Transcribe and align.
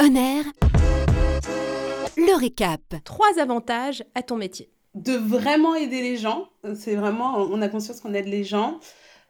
Honneur. 0.00 0.44
Le 2.16 2.38
récap. 2.38 2.80
Trois 3.04 3.40
avantages 3.40 4.04
à 4.14 4.22
ton 4.22 4.36
métier. 4.36 4.70
De 4.94 5.14
vraiment 5.14 5.74
aider 5.74 6.02
les 6.02 6.16
gens. 6.16 6.48
C'est 6.76 6.94
vraiment, 6.94 7.36
on 7.38 7.60
a 7.62 7.68
conscience 7.68 8.00
qu'on 8.00 8.14
aide 8.14 8.28
les 8.28 8.44
gens. 8.44 8.78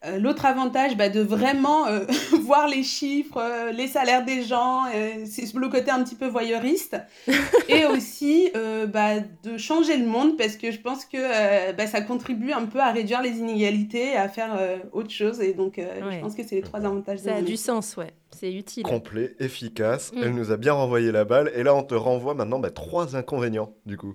Euh, 0.05 0.19
l'autre 0.19 0.47
avantage, 0.47 0.97
bah, 0.97 1.09
de 1.09 1.21
vraiment 1.21 1.89
euh, 1.89 2.05
voir 2.43 2.69
les 2.69 2.85
chiffres, 2.85 3.39
euh, 3.39 3.73
les 3.73 3.89
salaires 3.89 4.25
des 4.25 4.45
gens, 4.45 4.85
c'est 5.25 5.53
le 5.53 5.69
côté 5.69 5.91
un 5.91 6.05
petit 6.05 6.15
peu 6.15 6.27
voyeuriste. 6.27 6.97
et 7.69 7.85
aussi 7.87 8.51
bah, 8.93 9.21
de 9.43 9.57
changer 9.59 9.97
le 9.97 10.07
monde 10.07 10.37
parce 10.37 10.57
que 10.57 10.71
je 10.71 10.81
pense 10.81 11.05
que 11.05 11.73
bah, 11.73 11.87
ça 11.87 12.01
contribue 12.01 12.53
un 12.53 12.67
peu 12.67 12.81
à 12.81 12.93
réduire 12.93 13.23
les 13.23 13.39
inégalités, 13.39 14.17
à 14.17 14.29
faire 14.29 14.59
autre 14.93 15.11
chose. 15.11 15.41
Et 15.41 15.53
donc, 15.53 15.79
je 15.79 16.21
pense 16.21 16.35
que 16.35 16.43
c'est 16.47 16.57
les 16.57 16.63
trois 16.63 16.85
avantages. 16.85 17.19
Ça 17.19 17.37
a 17.37 17.43
du 17.43 17.57
sens, 17.57 17.97
ouais. 17.97 18.13
C'est 18.31 18.53
utile. 18.53 18.83
Complet, 18.83 19.35
efficace. 19.41 20.13
Mm. 20.13 20.23
Elle 20.23 20.35
nous 20.35 20.53
a 20.53 20.57
bien 20.57 20.75
renvoyé 20.75 21.11
la 21.11 21.25
balle. 21.25 21.51
Et 21.55 21.63
là, 21.63 21.75
on 21.75 21.83
te 21.83 21.95
renvoie 21.95 22.35
maintenant 22.35 22.61
trois 22.71 23.17
inconvénients, 23.17 23.73
du 23.87 23.97
coup 23.97 24.13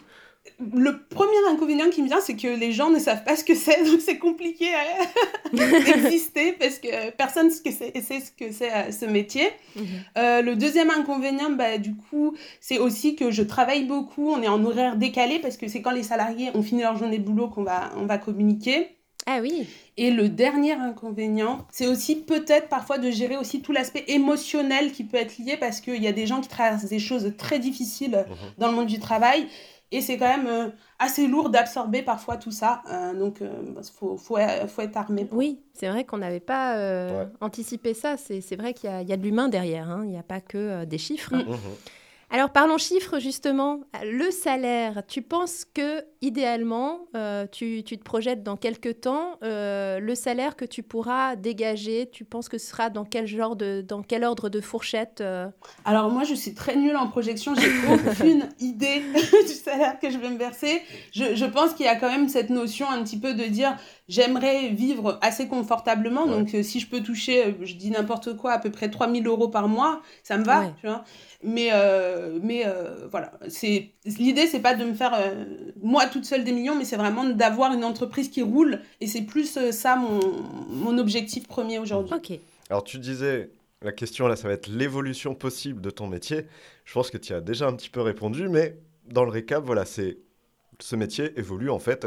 le 0.59 1.05
premier 1.07 1.37
inconvénient 1.49 1.89
qui 1.89 2.01
me 2.01 2.07
vient, 2.07 2.19
c'est 2.19 2.35
que 2.35 2.47
les 2.47 2.71
gens 2.71 2.89
ne 2.89 2.99
savent 2.99 3.23
pas 3.23 3.35
ce 3.35 3.43
que 3.43 3.55
c'est, 3.55 3.83
donc 3.89 4.01
c'est 4.01 4.17
compliqué 4.17 4.67
d'exister 5.53 6.53
parce 6.53 6.79
que 6.79 7.11
personne 7.11 7.47
ne 7.47 7.51
sait 7.51 7.91
ce 8.19 8.31
que 8.31 8.51
c'est 8.51 8.71
euh, 8.71 8.91
ce 8.91 9.05
métier. 9.05 9.47
Mhm. 9.75 9.85
Euh, 10.17 10.41
le 10.41 10.55
deuxième 10.55 10.89
inconvénient, 10.89 11.51
bah, 11.51 11.77
du 11.77 11.95
coup, 11.95 12.35
c'est 12.59 12.77
aussi 12.77 13.15
que 13.15 13.31
je 13.31 13.43
travaille 13.43 13.85
beaucoup, 13.85 14.29
on 14.29 14.41
est 14.41 14.47
en 14.47 14.63
horaire 14.63 14.95
décalé 14.97 15.39
parce 15.39 15.57
que 15.57 15.67
c'est 15.67 15.81
quand 15.81 15.91
les 15.91 16.03
salariés 16.03 16.49
ont 16.53 16.63
fini 16.63 16.81
leur 16.81 16.97
journée 16.97 17.17
de 17.17 17.23
boulot 17.23 17.47
qu'on 17.47 17.63
va, 17.63 17.91
on 17.97 18.05
va 18.05 18.17
communiquer. 18.17 18.97
Ah 19.25 19.39
oui. 19.41 19.67
Et 19.95 20.11
le 20.11 20.27
dernier 20.27 20.73
inconvénient, 20.73 21.65
c'est 21.71 21.87
aussi 21.87 22.17
peut-être 22.17 22.67
parfois 22.67 22.97
de 22.97 23.09
gérer 23.09 23.37
aussi 23.37 23.61
tout 23.61 23.71
l'aspect 23.71 24.03
émotionnel 24.07 24.91
qui 24.91 25.05
peut 25.05 25.15
être 25.15 25.37
lié 25.37 25.55
parce 25.57 25.79
qu'il 25.79 26.03
y 26.03 26.07
a 26.07 26.11
des 26.11 26.27
gens 26.27 26.41
qui 26.41 26.49
traversent 26.49 26.85
des 26.85 26.99
choses 26.99 27.31
très 27.37 27.59
difficiles 27.59 28.25
mhm. 28.27 28.35
dans 28.57 28.67
le 28.67 28.75
monde 28.75 28.87
du 28.87 28.99
travail 28.99 29.47
et 29.93 30.01
c'est 30.01 30.17
quand 30.17 30.27
même 30.27 30.47
euh, 30.47 30.69
assez 30.97 31.27
lourd 31.27 31.51
d'absorber 31.51 32.01
parfois 32.01 32.35
tout 32.35 32.51
ça. 32.51 32.81
Euh, 32.91 33.13
donc, 33.13 33.37
il 33.41 33.45
euh, 33.45 33.81
faut, 33.95 34.17
faut, 34.17 34.37
faut, 34.67 34.81
être 34.81 34.97
armé. 34.97 35.27
Oui, 35.31 35.61
c'est 35.73 35.87
vrai 35.87 36.03
qu'on 36.03 36.17
n'avait 36.17 36.39
pas 36.39 37.27
anticipé 37.41 37.93
ça. 37.93 38.17
C'est 38.17 38.55
vrai 38.55 38.73
qu'il 38.73 38.89
y, 38.89 39.05
y, 39.05 39.13
a 39.13 39.17
de 39.17 39.21
l'humain 39.21 39.49
derrière. 39.49 39.89
Hein. 39.89 40.01
Il 40.03 40.09
n'y 40.09 40.17
a 40.17 40.23
pas 40.23 40.41
que 40.41 40.83
des 40.85 40.97
chiffres. 40.97 41.35
Mm. 41.35 41.55
Alors 42.35 42.49
parlons 42.49 42.79
chiffres 42.79 43.19
justement. 43.19 43.81
Le 44.03 44.31
salaire, 44.31 45.03
tu 45.07 45.21
penses 45.21 45.65
que 45.71 46.03
idéalement, 46.23 47.01
euh, 47.15 47.45
tu, 47.51 47.83
te 47.83 47.95
projettes 47.95 48.41
dans 48.41 48.55
quelques 48.55 49.01
temps, 49.01 49.37
euh, 49.43 49.99
le 49.99 50.15
salaire 50.15 50.55
que 50.55 50.65
tu 50.65 50.81
pourras 50.81 51.35
dégager, 51.35 52.09
tu 52.11 52.23
penses 52.23 52.49
que 52.49 52.57
ce 52.57 52.65
sera 52.65 52.89
dans 52.89 53.03
quel 53.03 53.27
genre 53.27 53.55
de, 53.55 53.85
dans 53.87 54.01
quel 54.01 54.23
ordre 54.23 54.49
de 54.49 54.61
fourchette 54.61 55.19
euh? 55.21 55.47
Alors 55.85 56.09
moi, 56.09 56.23
je 56.23 56.33
suis 56.33 56.55
très 56.55 56.75
nulle 56.75 56.95
en 56.95 57.07
projection, 57.07 57.53
j'ai 57.53 57.69
aucune 57.93 58.49
idée 58.59 59.03
du 59.47 59.53
salaire 59.53 59.99
que 59.99 60.09
je 60.09 60.17
vais 60.17 60.29
me 60.29 60.37
verser. 60.37 60.81
Je, 61.11 61.35
je 61.35 61.45
pense 61.45 61.73
qu'il 61.73 61.85
y 61.85 61.89
a 61.89 61.97
quand 61.97 62.09
même 62.09 62.29
cette 62.29 62.49
notion 62.49 62.89
un 62.89 63.03
petit 63.03 63.19
peu 63.19 63.33
de 63.33 63.43
dire 63.43 63.77
j'aimerais 64.07 64.69
vivre 64.69 65.19
assez 65.21 65.47
confortablement. 65.47 66.25
Donc, 66.25 66.55
si 66.63 66.79
je 66.79 66.87
peux 66.87 67.01
toucher, 67.01 67.55
je 67.61 67.75
dis 67.75 67.91
n'importe 67.91 68.35
quoi, 68.37 68.53
à 68.53 68.59
peu 68.59 68.71
près 68.71 68.89
3000 68.89 69.27
euros 69.27 69.49
par 69.49 69.67
mois, 69.67 70.01
ça 70.23 70.37
me 70.37 70.43
va, 70.43 70.67
tu 70.79 70.87
vois. 70.87 71.03
Mais, 71.43 71.69
euh, 72.23 72.39
mais 72.41 72.63
euh, 72.65 73.07
voilà, 73.09 73.31
c'est 73.47 73.89
l'idée, 74.05 74.47
c'est 74.47 74.59
pas 74.59 74.73
de 74.73 74.85
me 74.85 74.93
faire 74.93 75.13
euh, 75.13 75.45
moi 75.81 76.05
toute 76.07 76.25
seule 76.25 76.43
des 76.43 76.51
millions, 76.51 76.75
mais 76.75 76.85
c'est 76.85 76.95
vraiment 76.95 77.25
d'avoir 77.25 77.73
une 77.73 77.83
entreprise 77.83 78.29
qui 78.29 78.41
roule. 78.41 78.79
Et 79.01 79.07
c'est 79.07 79.23
plus 79.23 79.59
ça 79.71 79.95
mon, 79.95 80.19
mon, 80.69 80.97
objectif 80.97 81.47
premier 81.47 81.79
aujourd'hui. 81.79 82.13
Ok. 82.15 82.39
Alors 82.69 82.83
tu 82.83 82.97
disais, 82.99 83.51
la 83.81 83.91
question 83.91 84.27
là, 84.27 84.35
ça 84.35 84.47
va 84.47 84.53
être 84.53 84.67
l'évolution 84.67 85.35
possible 85.35 85.81
de 85.81 85.89
ton 85.89 86.07
métier. 86.07 86.45
Je 86.85 86.93
pense 86.93 87.09
que 87.09 87.17
tu 87.17 87.33
as 87.33 87.41
déjà 87.41 87.67
un 87.67 87.73
petit 87.73 87.89
peu 87.89 88.01
répondu, 88.01 88.47
mais 88.47 88.77
dans 89.07 89.25
le 89.25 89.31
récap, 89.31 89.63
voilà, 89.63 89.85
c'est 89.85 90.17
ce 90.79 90.95
métier 90.95 91.37
évolue 91.37 91.69
en 91.69 91.79
fait 91.79 92.05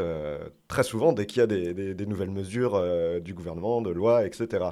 très 0.68 0.82
souvent 0.82 1.12
dès 1.12 1.26
qu'il 1.26 1.38
y 1.38 1.42
a 1.42 1.46
des, 1.46 1.72
des, 1.72 1.94
des 1.94 2.06
nouvelles 2.06 2.30
mesures 2.30 2.82
du 3.20 3.32
gouvernement, 3.32 3.80
de 3.80 3.90
loi, 3.90 4.26
etc. 4.26 4.64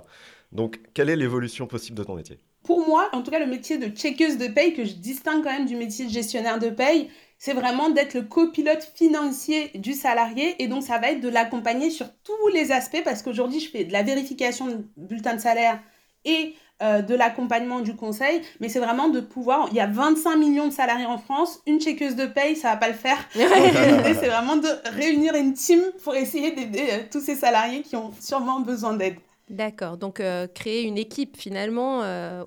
Donc, 0.53 0.81
quelle 0.94 1.10
est 1.10 1.16
l'évolution 1.16 1.66
possible 1.66 1.97
de 1.97 2.04
ton 2.04 2.16
métier? 2.16 2.38
Pour 2.64 2.86
moi, 2.86 3.08
en 3.12 3.22
tout 3.22 3.30
cas, 3.30 3.38
le 3.38 3.47
métier 3.47 3.78
de 3.78 3.94
checkeuse 3.94 4.38
de 4.38 4.48
paye, 4.48 4.75
que 4.75 4.84
je 4.84 4.94
distingue 4.94 5.44
quand 5.44 5.52
même 5.52 5.66
du 5.66 5.76
métier 5.76 6.06
de 6.06 6.10
gestionnaire 6.10 6.58
de 6.58 6.70
paye, 6.70 7.10
c'est 7.38 7.52
vraiment 7.52 7.91
d'être 7.91 8.14
le 8.14 8.22
copilote 8.22 8.91
financier 8.94 9.70
du 9.75 9.92
salarié. 9.92 10.56
Et 10.62 10.66
donc, 10.66 10.82
ça 10.82 10.98
va 10.98 11.10
être 11.10 11.20
de 11.20 11.28
l'accompagner 11.28 11.91
sur 11.91 12.06
tous 12.24 12.48
les 12.53 12.72
aspects, 12.72 13.03
parce 13.04 13.22
qu'aujourd'hui, 13.22 13.60
je 13.60 13.70
fais 13.70 13.84
de 13.84 13.92
la 13.92 14.03
vérification 14.03 14.66
de 14.66 14.84
bulletin 14.97 15.34
de 15.34 15.41
salaire 15.41 15.78
et 16.24 16.54
euh, 16.82 17.03
de 17.03 17.14
l'accompagnement 17.14 17.80
du 17.80 17.94
conseil, 17.94 18.41
mais 18.60 18.69
c'est 18.69 18.80
vraiment 18.80 19.08
de 19.08 19.20
pouvoir. 19.20 19.69
Il 19.70 19.76
y 19.76 19.80
a 19.80 19.86
25 19.86 20.36
millions 20.36 20.66
de 20.66 20.72
salariés 20.72 21.06
en 21.06 21.19
France, 21.19 21.60
une 21.66 21.80
checkeuse 21.80 22.16
de 22.16 22.26
paye, 22.26 22.56
ça 22.56 22.70
va 22.70 22.76
pas 22.76 22.88
le 22.88 22.94
faire. 22.94 23.19
c'est 23.34 24.28
vraiment 24.28 24.56
de 24.56 24.69
réunir 24.97 25.34
une 25.34 25.53
team 25.53 25.80
pour 26.03 26.16
essayer 26.16 26.50
d'aider 26.53 26.86
euh, 26.91 26.98
tous 27.12 27.20
ces 27.20 27.36
salariés 27.36 27.82
qui 27.82 27.94
ont 27.94 28.10
sûrement 28.20 28.60
besoin 28.60 28.94
d'aide. 28.94 29.16
D'accord, 29.50 29.99
donc 29.99 30.21
euh, 30.21 30.47
créer 30.47 30.82
une 30.84 30.97
équipe 30.97 31.37
finalement. 31.37 32.03
Euh, 32.03 32.44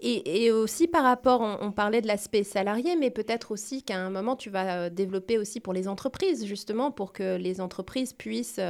et, 0.00 0.50
aussi 0.50 0.86
par 0.86 1.02
rapport, 1.02 1.40
on, 1.40 1.72
parlait 1.72 2.00
de 2.00 2.06
l'aspect 2.06 2.44
salarié, 2.44 2.96
mais 2.96 3.10
peut-être 3.10 3.50
aussi 3.50 3.82
qu'à 3.82 3.98
un 3.98 4.10
moment, 4.10 4.36
tu 4.36 4.50
vas 4.50 4.76
euh, 4.76 4.90
développer 4.90 5.38
aussi 5.38 5.60
pour 5.60 5.72
les 5.72 5.88
entreprises, 5.88 6.46
justement, 6.46 6.90
pour 6.90 7.12
que 7.12 7.36
les 7.36 7.60
entreprises 7.60 8.12
puissent 8.12 8.60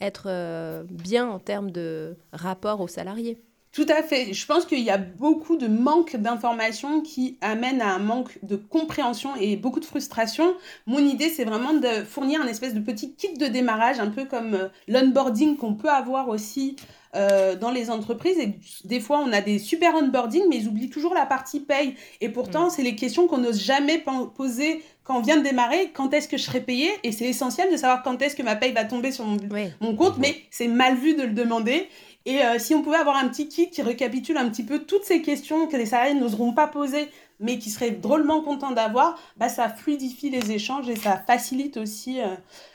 être 0.00 0.84
bien 0.84 1.28
en 1.28 1.38
termes 1.38 1.70
de 1.70 2.16
rapport 2.32 2.80
aux 2.80 2.88
salariés. 2.88 3.38
Tout 3.72 3.86
à 3.88 4.02
fait. 4.02 4.32
Je 4.32 4.46
pense 4.46 4.64
qu'il 4.66 4.80
y 4.80 4.90
a 4.90 4.98
beaucoup 4.98 5.56
de 5.56 5.68
manque 5.68 6.16
d'informations 6.16 7.02
qui 7.02 7.38
amènent 7.40 7.80
à 7.80 7.94
un 7.94 8.00
manque 8.00 8.38
de 8.42 8.56
compréhension 8.56 9.36
et 9.36 9.56
beaucoup 9.56 9.78
de 9.78 9.84
frustration. 9.84 10.54
Mon 10.86 10.98
idée, 10.98 11.28
c'est 11.28 11.44
vraiment 11.44 11.74
de 11.74 12.04
fournir 12.04 12.40
un 12.40 12.48
espèce 12.48 12.74
de 12.74 12.80
petit 12.80 13.14
kit 13.14 13.34
de 13.34 13.46
démarrage, 13.46 14.00
un 14.00 14.10
peu 14.10 14.24
comme 14.24 14.70
l'onboarding 14.88 15.56
qu'on 15.56 15.74
peut 15.74 15.88
avoir 15.88 16.28
aussi 16.28 16.74
euh, 17.16 17.56
dans 17.56 17.70
les 17.70 17.90
entreprises. 17.90 18.38
Et 18.38 18.54
des 18.84 19.00
fois, 19.00 19.18
on 19.18 19.32
a 19.32 19.40
des 19.40 19.58
super 19.58 19.94
onboarding, 19.94 20.44
mais 20.48 20.58
ils 20.58 20.68
oublient 20.68 20.90
toujours 20.90 21.12
la 21.12 21.26
partie 21.26 21.58
paye. 21.58 21.94
Et 22.20 22.28
pourtant, 22.28 22.66
mm. 22.66 22.70
c'est 22.70 22.82
les 22.82 22.94
questions 22.94 23.26
qu'on 23.26 23.38
n'ose 23.38 23.60
jamais 23.60 24.02
poser 24.36 24.82
quand 25.02 25.18
on 25.18 25.20
vient 25.20 25.36
de 25.36 25.42
démarrer. 25.42 25.90
Quand 25.92 26.14
est-ce 26.14 26.28
que 26.28 26.36
je 26.36 26.44
serai 26.44 26.60
payé 26.60 26.88
Et 27.02 27.10
c'est 27.10 27.24
essentiel 27.24 27.70
de 27.72 27.76
savoir 27.76 28.02
quand 28.04 28.22
est-ce 28.22 28.36
que 28.36 28.42
ma 28.42 28.54
paye 28.54 28.72
va 28.72 28.84
tomber 28.84 29.10
sur 29.10 29.24
mon, 29.24 29.38
mon 29.80 29.96
compte, 29.96 30.18
mais 30.18 30.36
c'est 30.50 30.68
mal 30.68 30.96
vu 30.96 31.14
de 31.14 31.22
le 31.22 31.32
demander. 31.32 31.88
Et 32.26 32.42
euh, 32.42 32.58
si 32.58 32.74
on 32.74 32.82
pouvait 32.82 32.96
avoir 32.96 33.16
un 33.16 33.28
petit 33.28 33.48
kit 33.48 33.70
qui 33.70 33.82
récapitule 33.82 34.36
un 34.36 34.48
petit 34.50 34.64
peu 34.64 34.80
toutes 34.80 35.04
ces 35.04 35.22
questions 35.22 35.66
que 35.66 35.76
les 35.76 35.86
salariés 35.86 36.14
n'oseront 36.14 36.52
pas 36.52 36.66
poser 36.66 37.08
mais 37.40 37.58
qui 37.58 37.70
serait 37.70 37.90
drôlement 37.90 38.42
content 38.42 38.70
d'avoir, 38.70 39.18
bah, 39.38 39.48
ça 39.48 39.68
fluidifie 39.68 40.30
les 40.30 40.52
échanges 40.52 40.88
et 40.88 40.96
ça 40.96 41.16
facilite 41.16 41.78
aussi 41.78 42.20
euh, 42.20 42.26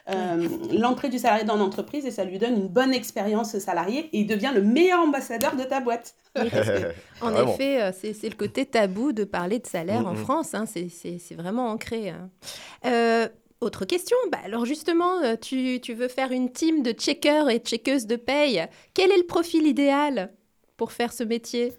euh, 0.09 0.47
l'entrée 0.73 1.09
du 1.09 1.19
salarié 1.19 1.45
dans 1.45 1.55
l'entreprise 1.55 2.05
et 2.05 2.11
ça 2.11 2.25
lui 2.25 2.39
donne 2.39 2.55
une 2.55 2.67
bonne 2.67 2.93
expérience 2.93 3.57
salarié 3.59 4.09
et 4.11 4.19
il 4.19 4.27
devient 4.27 4.51
le 4.53 4.63
meilleur 4.63 4.99
ambassadeur 4.99 5.55
de 5.55 5.63
ta 5.63 5.79
boîte. 5.79 6.15
en 7.21 7.47
effet, 7.47 7.81
euh, 7.81 7.91
c'est 7.93 8.29
le 8.29 8.35
côté 8.35 8.65
tabou 8.65 9.13
de 9.13 9.23
parler 9.23 9.59
de 9.59 9.67
salaire 9.67 10.07
en 10.07 10.15
France, 10.15 10.55
hein, 10.55 10.65
c'est 10.65 11.35
vraiment 11.35 11.69
ancré. 11.69 12.09
Hein. 12.09 13.29
Autre 13.65 13.85
question, 13.85 14.17
bah, 14.31 14.39
alors 14.43 14.65
justement, 14.65 15.35
tu, 15.37 15.79
tu 15.81 15.93
veux 15.93 16.07
faire 16.07 16.31
une 16.31 16.51
team 16.51 16.83
de 16.83 16.91
checkers 16.91 17.49
et 17.49 17.59
checkeuses 17.59 18.07
de 18.07 18.15
paye. 18.15 18.65
Quel 18.93 19.11
est 19.11 19.17
le 19.17 19.25
profil 19.25 19.67
idéal 19.67 20.33
pour 20.77 20.91
faire 20.91 21.13
ce 21.13 21.23
métier? 21.23 21.73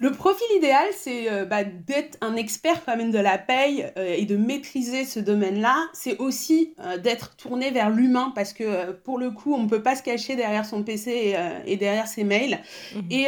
Le 0.00 0.12
profil 0.12 0.46
idéal, 0.56 0.86
c'est 0.92 1.30
euh, 1.30 1.44
bah, 1.44 1.64
d'être 1.64 2.18
un 2.20 2.36
expert 2.36 2.84
quand 2.84 2.96
même 2.96 3.10
de 3.10 3.18
la 3.18 3.36
paye 3.36 3.90
euh, 3.96 4.14
et 4.16 4.26
de 4.26 4.36
maîtriser 4.36 5.04
ce 5.04 5.18
domaine-là. 5.18 5.88
C'est 5.92 6.18
aussi 6.18 6.72
euh, 6.78 6.98
d'être 6.98 7.34
tourné 7.34 7.72
vers 7.72 7.90
l'humain 7.90 8.32
parce 8.32 8.52
que 8.52 8.92
pour 8.92 9.18
le 9.18 9.32
coup, 9.32 9.54
on 9.54 9.64
ne 9.64 9.68
peut 9.68 9.82
pas 9.82 9.96
se 9.96 10.04
cacher 10.04 10.36
derrière 10.36 10.64
son 10.64 10.84
PC 10.84 11.34
et, 11.66 11.76
derrière 11.76 12.06
ses 12.06 12.22
mails. 12.22 12.60
Mhm. 12.94 13.02
Et, 13.10 13.26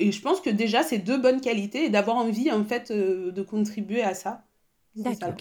et, 0.00 0.12
je 0.12 0.20
pense 0.22 0.40
que 0.40 0.48
déjà, 0.48 0.82
c'est 0.82 0.98
deux 0.98 1.18
bonnes 1.18 1.42
qualités 1.42 1.84
et 1.84 1.90
d'avoir 1.90 2.16
envie 2.16 2.50
en 2.50 2.64
fait 2.64 2.90
de 2.90 3.42
contribuer 3.42 4.02
à 4.02 4.14
ça. 4.14 4.44
D'accord. 4.96 5.34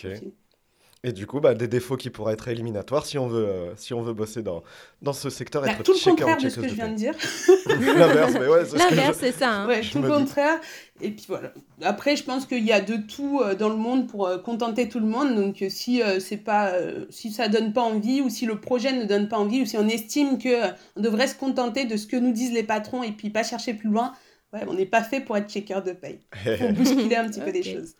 Et 1.07 1.13
du 1.13 1.25
coup, 1.25 1.39
bah, 1.39 1.53
des 1.53 1.69
défauts 1.69 1.95
qui 1.95 2.09
pourraient 2.09 2.33
être 2.33 2.49
éliminatoires 2.49 3.05
si 3.05 3.17
on 3.17 3.29
veut, 3.29 3.47
euh, 3.47 3.73
si 3.77 3.93
on 3.93 4.01
veut 4.01 4.11
bosser 4.11 4.43
dans, 4.43 4.61
dans 5.01 5.13
ce 5.13 5.29
secteur. 5.29 5.61
Bah, 5.63 5.69
tout 5.81 5.93
le 5.93 6.03
contraire 6.03 6.35
de 6.35 6.49
ce 6.49 6.59
que 6.59 6.67
je 6.67 6.73
viens 6.73 6.89
de 6.89 6.95
dire. 6.95 7.13
L'inverse, 7.65 8.33
mais 8.33 8.47
ouais, 8.47 8.65
c'est 9.13 9.31
ça. 9.31 9.49
Hein. 9.49 9.67
Ouais, 9.69 9.79
tout 9.79 10.01
le 10.01 10.09
contraire. 10.09 10.59
Et 10.99 11.11
puis 11.11 11.23
voilà. 11.29 11.53
Après, 11.81 12.17
je 12.17 12.25
pense 12.25 12.45
qu'il 12.45 12.65
y 12.65 12.73
a 12.73 12.81
de 12.81 12.97
tout 12.97 13.39
euh, 13.39 13.55
dans 13.55 13.69
le 13.69 13.77
monde 13.77 14.07
pour 14.07 14.27
euh, 14.27 14.37
contenter 14.37 14.89
tout 14.89 14.99
le 14.99 15.05
monde. 15.05 15.33
Donc, 15.33 15.63
si 15.69 16.01
c'est 16.19 16.43
pas, 16.43 16.73
si 17.09 17.31
ça 17.31 17.47
donne 17.47 17.71
pas 17.71 17.83
envie, 17.83 18.19
ou 18.19 18.29
si 18.29 18.45
le 18.45 18.59
projet 18.59 18.91
ne 18.91 19.05
donne 19.05 19.29
pas 19.29 19.37
envie, 19.37 19.61
ou 19.61 19.65
si 19.65 19.77
on 19.77 19.87
estime 19.87 20.37
que 20.37 20.67
on 20.97 21.01
devrait 21.01 21.27
se 21.27 21.35
contenter 21.35 21.85
de 21.85 21.95
ce 21.95 22.05
que 22.05 22.17
nous 22.17 22.33
disent 22.33 22.51
les 22.51 22.63
patrons 22.63 23.01
et 23.01 23.13
puis 23.13 23.29
pas 23.29 23.43
chercher 23.43 23.75
plus 23.75 23.89
loin, 23.89 24.11
ouais, 24.51 24.59
on 24.67 24.73
n'est 24.73 24.85
pas 24.85 25.03
fait 25.03 25.21
pour 25.21 25.37
être 25.37 25.49
checker 25.49 25.79
de 25.85 25.93
paye. 25.93 26.19
Pour 26.57 26.73
bousculer 26.73 27.15
un 27.15 27.29
petit 27.29 27.39
peu 27.39 27.53
des 27.53 27.63
choses. 27.63 27.95